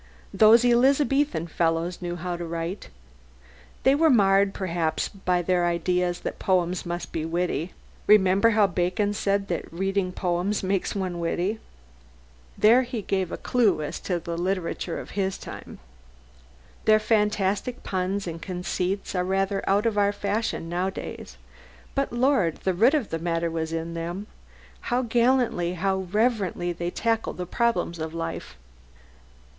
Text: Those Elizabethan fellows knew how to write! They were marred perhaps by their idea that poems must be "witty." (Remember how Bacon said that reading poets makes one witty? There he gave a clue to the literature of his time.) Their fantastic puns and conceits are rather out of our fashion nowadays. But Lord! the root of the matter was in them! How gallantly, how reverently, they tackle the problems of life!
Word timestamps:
Those 0.33 0.65
Elizabethan 0.65 1.45
fellows 1.45 2.01
knew 2.01 2.15
how 2.15 2.35
to 2.35 2.43
write! 2.43 2.89
They 3.83 3.93
were 3.93 4.09
marred 4.09 4.51
perhaps 4.51 5.07
by 5.07 5.43
their 5.43 5.67
idea 5.67 6.11
that 6.11 6.39
poems 6.39 6.87
must 6.87 7.11
be 7.11 7.23
"witty." 7.23 7.73
(Remember 8.07 8.49
how 8.57 8.65
Bacon 8.65 9.13
said 9.13 9.47
that 9.49 9.71
reading 9.71 10.11
poets 10.11 10.63
makes 10.63 10.95
one 10.95 11.19
witty? 11.19 11.59
There 12.57 12.81
he 12.81 13.03
gave 13.03 13.31
a 13.31 13.37
clue 13.37 13.87
to 13.91 14.19
the 14.19 14.35
literature 14.39 14.99
of 14.99 15.11
his 15.11 15.37
time.) 15.37 15.77
Their 16.85 16.97
fantastic 16.99 17.83
puns 17.83 18.25
and 18.25 18.41
conceits 18.41 19.13
are 19.13 19.23
rather 19.23 19.63
out 19.69 19.85
of 19.85 19.99
our 19.99 20.11
fashion 20.11 20.67
nowadays. 20.67 21.37
But 21.93 22.11
Lord! 22.11 22.55
the 22.63 22.73
root 22.73 22.95
of 22.95 23.11
the 23.11 23.19
matter 23.19 23.51
was 23.51 23.71
in 23.71 23.93
them! 23.93 24.25
How 24.89 25.03
gallantly, 25.03 25.73
how 25.75 26.07
reverently, 26.11 26.73
they 26.73 26.89
tackle 26.89 27.33
the 27.33 27.45
problems 27.45 27.99
of 27.99 28.15
life! 28.15 28.55